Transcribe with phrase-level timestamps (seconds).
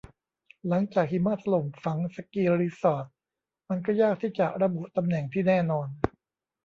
[0.67, 3.05] หลังจากหิมะถล่มฝังสกีรีสอร์ท
[3.69, 5.87] มันก็ยากที่จะระบุตำแหน่งที่แน่นอน